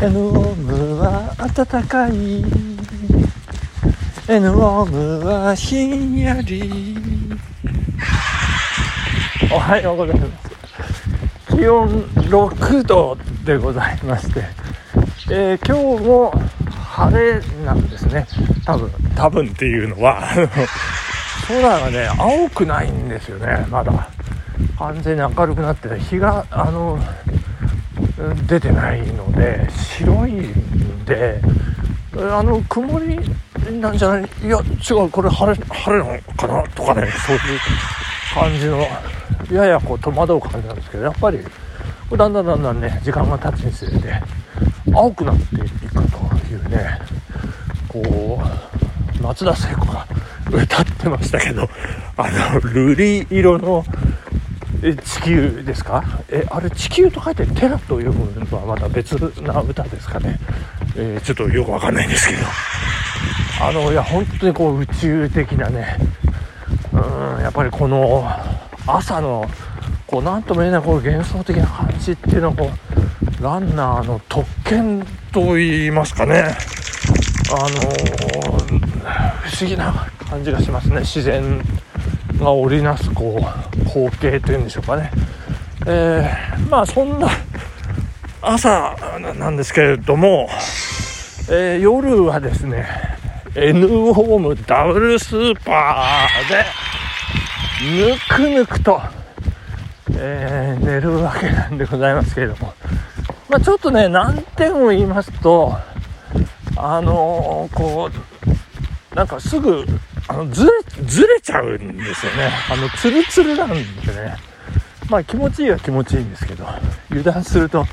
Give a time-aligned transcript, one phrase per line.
[0.00, 2.12] エノームは暖かい。
[4.28, 6.96] エノームはひんやり。
[9.50, 11.56] おはようございます。
[11.56, 14.44] 気温6度でございまして、
[15.30, 16.32] えー今日も
[16.70, 18.26] 晴れなんですね。
[18.64, 18.90] 多分。
[19.16, 20.22] 多分っていうのは。
[21.48, 24.10] 空がね青くないんですよねまだ。
[24.78, 26.98] 完全に明るくなって日があの
[28.46, 31.40] 出てないので白いんで
[32.16, 33.18] あの曇り
[33.80, 34.22] なんじゃない？
[34.42, 37.42] いや違うこれ晴れ晴れなのかなとかねそういう
[38.34, 38.78] 感じの
[39.52, 41.38] ややこう戸惑う感じなんですけどやっぱり
[42.16, 44.20] だんだんだんだんね時間が経つにつれて
[44.92, 45.98] 青くなっていくと
[46.50, 46.98] いうね
[47.88, 48.40] こ
[49.20, 50.06] う松田聖子が
[50.50, 51.68] 歌ってましたけど
[52.16, 53.84] あの瑠璃色の
[54.82, 56.04] え地球ですか？
[56.28, 60.38] えあれ地球と書いてテラと読むのはまた別な歌ですかね、
[60.96, 62.42] えーちょっとよくわかんないんですけど。
[63.60, 65.96] あのいや本当にこう宇宙的なね
[66.92, 66.96] う
[67.40, 68.24] んやっぱりこの
[68.86, 69.44] 朝の
[70.06, 72.70] こうなんとも言えないこう幻想的な感じっていうのはこ
[73.40, 76.44] うランナーの特権と言いますかね。
[77.50, 78.88] あのー
[79.42, 81.00] 不思議な感じがしますね。
[81.00, 81.60] 自然
[82.38, 85.10] が織りなすこう光景というんでしょうかね、
[85.86, 87.28] えーまあそんな
[88.42, 88.94] 朝
[89.34, 90.48] なんですけれども、
[91.50, 92.86] えー夜はですね
[93.54, 99.00] N ホームダブルスーパーでぬくぬくと、
[100.12, 102.74] えー寝るわけなんでございますけれども、
[103.48, 105.74] まあ、ちょっとね難点を言いますと
[106.76, 109.84] あのこうなんかすぐ
[110.28, 110.70] あのずれ
[111.06, 112.50] ずれちゃうんですよね。
[112.70, 114.36] あのツルツルなんでね。
[115.08, 116.66] まあ気持ちいいは気持ちいいんですけど
[117.10, 117.86] 油断すると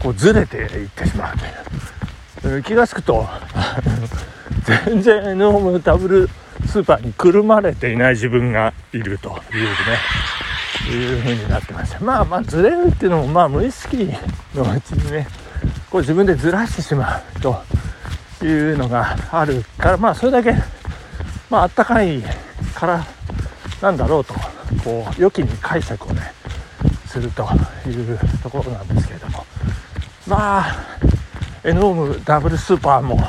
[0.00, 1.36] こうずれていってしまう
[2.40, 2.62] という。
[2.62, 3.26] 気が付くと
[4.86, 6.28] 全然 N ホームダブル
[6.66, 9.68] スーパーにくるまれていない自分がいるというね。
[10.90, 12.00] いう風になってました。
[12.00, 14.12] まあまあずれるっていうのもまあ無意識
[14.54, 15.28] のうちにね
[15.90, 17.62] こう自分でずらしてしまうと
[18.42, 20.54] いうのがあるからまあそれだけ
[21.52, 22.22] まああったかい
[22.74, 23.06] から
[23.82, 24.32] なんだろうと
[24.82, 26.32] こう良きに解釈をね
[27.06, 27.46] すると
[27.86, 29.44] いうところなんですけれども。
[30.26, 30.98] まあ
[31.62, 33.20] N ホームダブルスーパーも、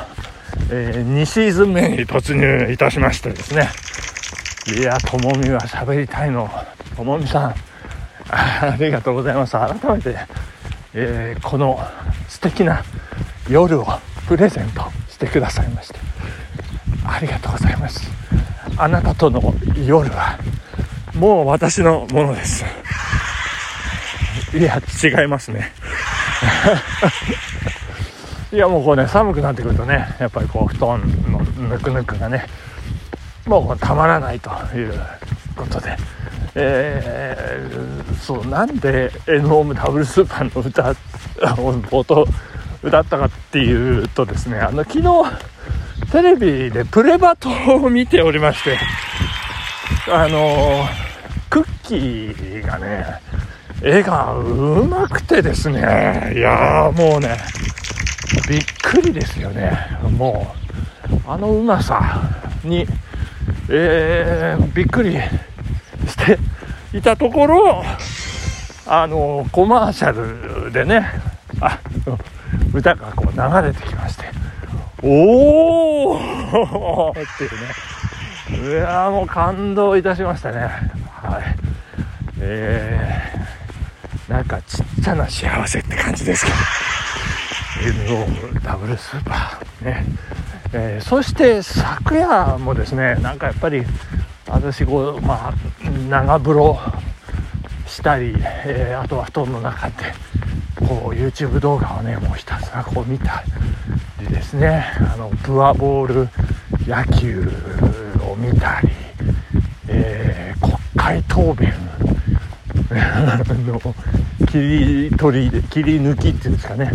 [0.70, 3.68] え2シーズン目に突入いたしましてですね。
[4.74, 6.48] いやともみは喋りたいの。
[6.96, 7.54] ともみさん
[8.32, 9.52] ありがとうございます。
[9.52, 10.16] 改めて、
[10.94, 11.78] えーこの
[12.28, 12.82] 素敵な
[13.50, 13.86] 夜を
[14.26, 16.03] プレゼントしてくださいまして。
[17.14, 18.10] ありがとうございます。
[18.76, 19.54] あなたとの
[19.86, 20.36] 夜は
[21.14, 22.64] もう私のものです。
[24.52, 25.72] いや違いますね。
[28.52, 32.46] いやもうこうね寒くなってくるとねやっぱりこう布団のぬくぬくがね
[33.46, 35.00] もうたまらないという
[35.54, 35.96] ことで。
[36.56, 37.94] えー
[38.24, 40.90] そうなんで N ホームダブルスーパーの歌
[41.60, 42.26] を冒頭
[42.82, 45.08] 歌ったかっていうとですねあの昨日
[46.10, 48.78] テレビでプレバトを見ておりまして
[50.12, 50.84] あの
[51.50, 53.20] クッキーがね
[53.82, 57.36] 絵がうまくてですねいやーもうね
[58.48, 59.72] びっくりですよね。
[60.10, 60.54] も
[61.10, 62.20] うあのうまさ
[62.64, 62.86] に
[63.68, 66.38] えーびっくりして
[66.96, 67.82] いたところ
[68.86, 71.06] あのコマーシャルでね
[71.60, 71.78] あ
[72.72, 74.43] 歌がこう流れてきまして。
[75.06, 77.46] おおってい
[78.56, 78.70] うね。
[78.70, 80.60] いやーもう感動いたしましたね。
[80.60, 81.56] はい。
[82.40, 86.56] えー、なんかちっちゃな幸せって感じですけど。
[88.14, 90.06] N ダブルスーパーね、
[90.72, 93.82] えーそして昨夜もですねなんかやっぱり
[94.48, 95.54] 私こうまあ
[96.08, 96.78] 長風呂
[97.86, 99.94] したり、えーあとは布団の中で
[100.76, 103.42] こう YouTube 動画をねもうひたすらこう見た。
[103.42, 103.63] り
[104.44, 104.84] ですね。
[105.12, 106.28] あのプアボール
[106.86, 107.40] 野球
[108.28, 108.88] を見たり、
[109.88, 111.72] えー国会答弁
[113.66, 113.80] の
[114.46, 116.90] 切り取り切り抜きっていうんですかね。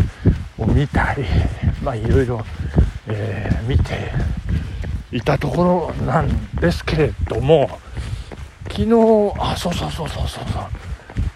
[0.58, 1.26] を見たり
[1.84, 2.46] まあいろいろ、
[3.08, 4.12] えー見て
[5.12, 7.70] いたところなんですけれども
[8.68, 10.64] 昨日あそうそうそうそうそうそう、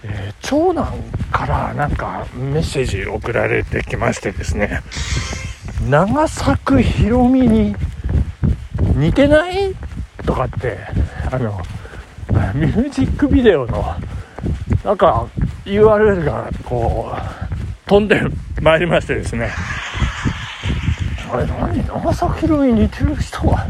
[0.04, 0.94] えー長男
[1.32, 4.82] からなんかメッセージ送られてきましてですね。
[5.90, 7.76] 長作ひろみに
[8.96, 9.76] 似てない？
[10.26, 10.78] とかって
[11.32, 11.60] あの
[12.54, 13.84] ミュージックビデオの
[14.84, 15.28] なんか
[15.66, 18.22] URL がこう飛んで
[18.62, 19.52] まいりましてですね。
[21.32, 21.86] あれ何？
[21.86, 23.68] 長崎ひろみに似てる人が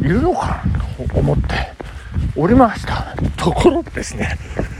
[0.00, 0.62] いるのか
[1.12, 1.42] と思って
[2.36, 3.14] おりました。
[3.36, 4.38] ところですね。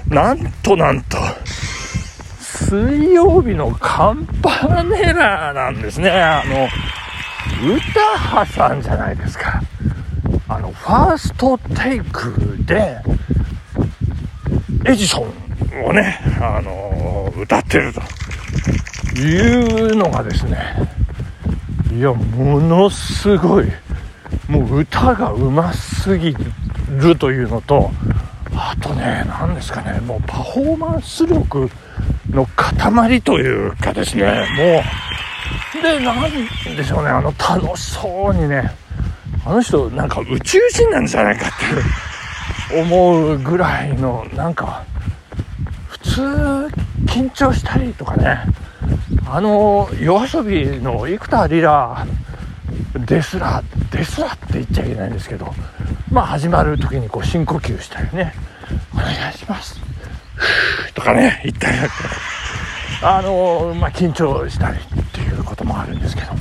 [0.08, 1.18] なんとなんと。
[2.72, 6.10] 水曜日のカンパネラなんですね。
[6.10, 6.66] あの
[7.76, 9.60] 歌羽さんじゃないですか。
[10.48, 12.96] あのファーストテイクで
[14.86, 20.56] エジソンをねあの歌ってるというのがですね
[21.94, 23.66] いやものすごい
[24.48, 26.34] もう歌がうますぎ
[26.88, 27.90] るというのと
[28.54, 31.70] あとね何ですかねもうパフォーマンス力
[32.32, 34.24] の塊というかですね
[34.56, 36.30] もうで何
[36.76, 38.70] でしょうねあの楽しそうにね
[39.44, 44.84] あの人なんか宇宙人なんじゃないかっていう思うぐらいのなんか
[45.88, 46.20] 普通
[47.06, 48.40] 緊張したりとかね
[49.26, 52.06] あの夜遊びの生田リラ
[53.06, 55.52] ですらですらって言っちゃいけないんですけど
[56.10, 58.34] まあ始まる時にこう深呼吸したりね
[58.94, 59.80] 「お願いします」
[60.94, 61.78] とかね言ったり。
[63.04, 66.32] あのまあ緊張したりっていうこともあるんですけど。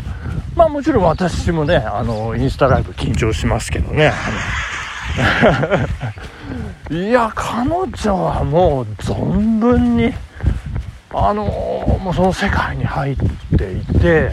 [0.56, 4.14] まあもちろん私もねあのインスタライブ緊張しますけどね。
[6.92, 7.12] い。
[7.12, 10.14] や彼女はもう存分に
[11.14, 11.46] あの
[12.02, 13.18] もうその世界に入っ
[13.58, 14.32] ていて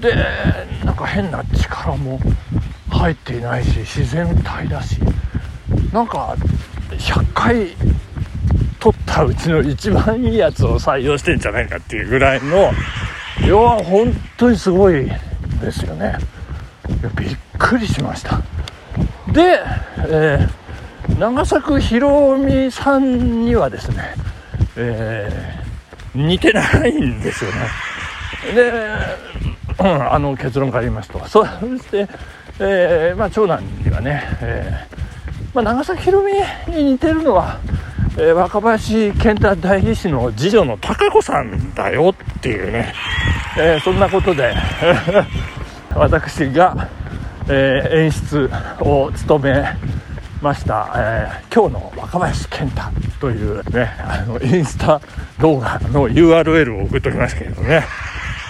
[0.00, 0.14] で
[0.84, 2.18] なんか変な力も
[2.90, 5.00] 入っていないし自然体だし
[5.92, 6.36] なんか
[6.90, 7.76] 100回
[8.82, 12.72] 取ったうちの一番いいやつを採用してんじゃないかっていうぐらいの
[13.46, 15.08] 要は本当にすごい
[15.60, 16.18] ですよね。
[17.16, 18.42] びっくりしました。
[19.32, 19.60] で、
[19.98, 24.16] えー、長作ひろみさんにはですね、
[24.76, 27.56] えー、似てないんですよね。
[28.52, 28.72] で、
[29.78, 31.24] うん、あの結論から言いますと。
[31.28, 32.08] そして、
[32.58, 34.88] えー、まあ、長男にはね、え
[35.54, 36.32] まあ、長崎ひろみ
[36.74, 37.60] に似てるのは
[38.14, 42.92] えー、若林健太代議士の次女の貴子さんだよっていうね、
[43.58, 44.54] えー、そんなことで
[45.96, 46.88] 私が、
[47.48, 48.50] えー、演出
[48.80, 49.64] を務め
[50.42, 52.82] ました、え今日の若林健太
[53.20, 55.00] というねあのインスタ
[55.38, 57.84] 動画の URL を送っておきましたけれどね、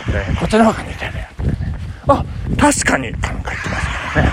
[0.09, 1.57] えこっちの方が似てるねってね。
[2.09, 2.25] あ
[2.59, 4.33] 確かになんか言ってますからね、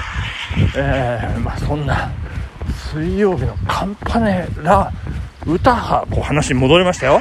[0.78, 2.10] えまあそんな
[2.92, 4.92] 水曜日のカンパネラ
[5.46, 7.20] 歌がこう話に戻りましたよ、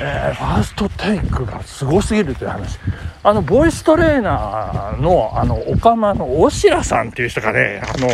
[0.00, 2.78] えー、ファーストテイクがすごすぎるという話。
[3.22, 8.08] あのボイストレーナーのあのオカマの大白さんっていう人がねあの、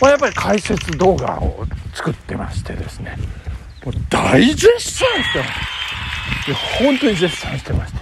[0.00, 3.16] ま、やっぱり解説動画を作ってましてですね。
[3.84, 6.54] もう大絶賛してます。
[6.78, 7.98] 本当に絶賛してまして、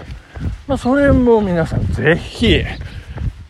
[0.66, 2.62] まあ、それも皆さんぜひ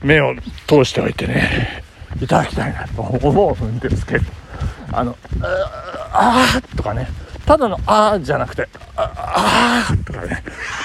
[0.02, 0.34] 目を
[0.66, 1.82] 通しておいてね。
[2.20, 4.24] いただきたいなと思うんですけど
[4.92, 5.16] あの
[6.12, 7.08] あーとかね。
[7.46, 10.42] ただのあーじゃなくてあーとかね。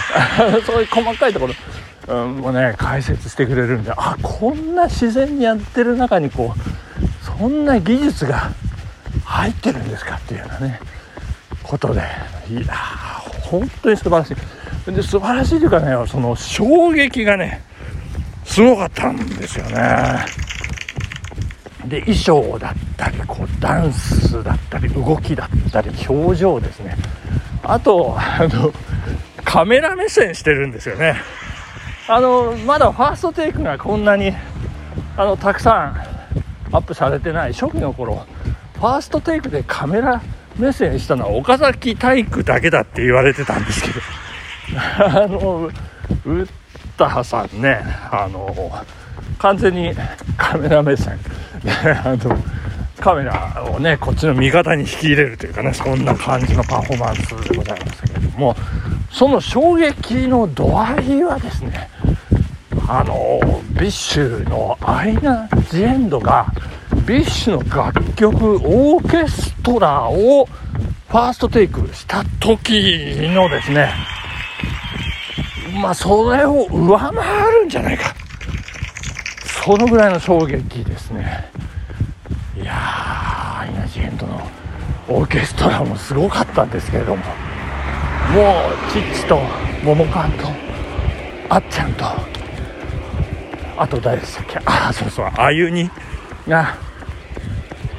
[0.66, 1.54] そういう細かいところ、
[2.08, 8.52] うん、もうね解説してくれるんであこんな自然にやってる中にこうそんな技術が
[9.26, 10.80] 入ってるんですかっていうようなね
[11.64, 12.02] ことで。
[12.50, 12.74] いや
[13.42, 14.92] 本当に素晴らしい。
[14.92, 17.62] で素晴らしいというかねその衝撃がね
[18.44, 20.26] すごかったんですよね。
[21.88, 26.96] で衣装だったりこうダンスだったり動きだったり表情ですね。
[27.64, 28.74] あとあの
[29.44, 31.16] カメラ目線してるんですよね。
[32.08, 34.34] あのまだファーストテイクがこんなに
[35.18, 35.72] あのたくさ
[36.72, 37.54] んアップされてない。
[37.54, 38.26] 初期の頃
[38.76, 40.22] ファーストテイクでカメラ
[40.58, 44.00] 目線したのは岡崎体育だけだって言われてたんですけど。
[45.00, 45.70] あの
[46.26, 46.50] ウッ
[46.98, 48.72] タハさんねあの
[49.38, 49.94] 完全に
[50.38, 51.20] カメラ目線。
[52.04, 52.38] あの
[53.00, 58.56] カメラをねこっちの味方に引き入れるというかねそんな感じのパフォーマンスでございましたけれども
[59.12, 61.90] その衝撃の度合いはですね
[62.88, 63.40] あの
[63.80, 66.48] BiSH のアイナ・ジ・エンドが
[67.06, 73.92] BiSH の楽曲オーケストラを FIRST TAKE した時のですね
[75.82, 78.23] まあそれを上回るんじゃないか。
[79.64, 81.50] そのぐらいの衝撃ですね。
[82.56, 84.42] いやーアイナ・ジ・エンドの
[85.08, 87.32] オーケストラもすごかったんですけれどももう
[88.92, 89.40] チッチと
[89.84, 90.48] モモカンと
[91.50, 92.06] あっちゃんと
[93.78, 94.58] あと誰でしたっけ？
[94.66, 95.90] ああそうそうあゆに
[96.48, 96.76] が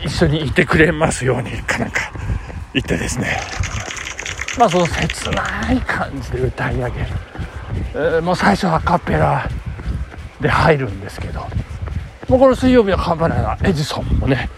[0.05, 2.13] 一緒にいてくれますようにかなんか
[2.75, 3.41] 言ってですね。
[4.59, 7.07] まあその切ない感じで歌い上げる、
[7.95, 9.49] えー、もう最初はカペラ。
[10.45, 11.41] で入るんですけど。
[12.29, 14.49] もうこの水曜日のカンパネラエジソンもね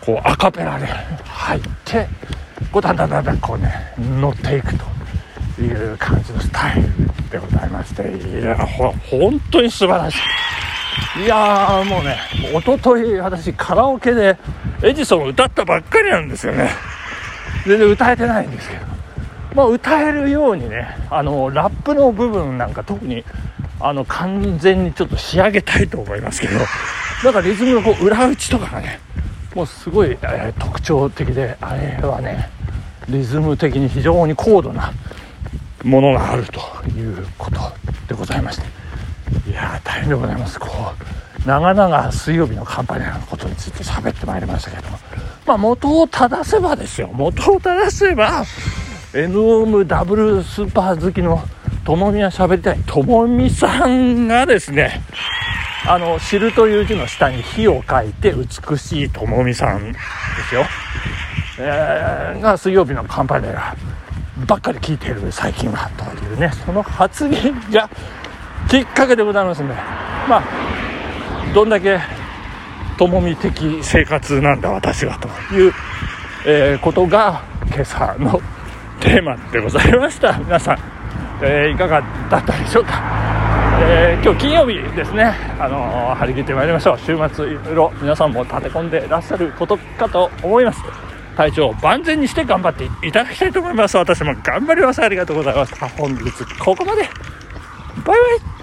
[0.00, 0.86] こうアカペラで
[1.24, 2.08] 入って
[2.72, 4.74] こうだんだんだんだんこうね乗っていく
[5.56, 6.88] という感じのスタイル
[7.30, 8.02] でございまして
[8.40, 10.16] いやほ本当に素晴らし
[11.16, 11.26] い。
[11.26, 12.18] いやーもうね
[12.52, 14.36] 一昨日私カラオケで
[14.82, 16.70] エジソン歌ったばっかりなんですよね。
[17.68, 18.84] 全然歌えてないんですけど。
[19.54, 23.24] まあ歌えるようにねあのラップの部分なんか特に
[23.80, 26.58] あの完全にちょっと仕上げたいと思いますけど
[27.24, 29.00] だかリズムのこう裏打ちとかがね
[29.54, 32.50] もうすごい、えー、特徴的であれはね
[33.08, 34.92] リズム的に非常に高度な
[35.84, 37.60] ものがあるということ
[38.08, 38.86] でございまして。
[39.48, 40.58] いや大変でございます。
[40.58, 44.98] こう長々水曜日のカンパニーのことについて喋ってまいりましたけども。
[45.46, 47.10] まあ元を正せばですよ。
[47.12, 48.44] 元を正せば
[49.12, 51.42] NOM ダブルスーパー好きの
[51.86, 52.80] ともみは喋りたい。
[52.84, 55.02] ともみさんがですね
[55.86, 59.98] あの知るという字の下に火を書いて美しいともみさんで
[60.48, 60.64] すよ、
[61.60, 63.76] えー、が水曜日のカンパネラ
[64.48, 67.88] ばっかり聞いている最近はというねその発言が
[68.68, 69.68] きっかけでございますね。
[70.28, 70.42] まあ
[71.54, 72.00] どんだけ
[72.98, 75.72] ともみ的生活なんだ私はという、
[76.46, 78.40] えー、ことが今朝の
[78.98, 80.36] テーマでございました。
[80.38, 80.78] 皆さん、
[81.42, 83.02] えー、いかがだったでしょうか、
[83.80, 86.98] えー、今日金曜日ですね、あの張り切ってまいりましょう。
[86.98, 90.80] 週末いろいろ皆さんも立て込んでらっしゃることかと思います。
[91.36, 93.96] 体調を万全にして頑張っていただきたいと思います。
[93.98, 95.02] 私も頑張ります。
[95.02, 97.02] ありがとうございました本日ここまで。
[98.04, 98.55] バイバイ。